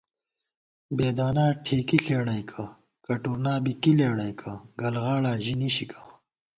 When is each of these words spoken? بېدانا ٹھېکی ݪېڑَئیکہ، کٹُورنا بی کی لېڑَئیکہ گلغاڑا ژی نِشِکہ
بېدانا 0.97 1.45
ٹھېکی 1.63 1.97
ݪېڑَئیکہ، 2.05 2.63
کٹُورنا 3.05 3.53
بی 3.63 3.73
کی 3.81 3.91
لېڑَئیکہ 3.97 4.53
گلغاڑا 4.79 5.33
ژی 5.43 5.53
نِشِکہ 5.59 6.01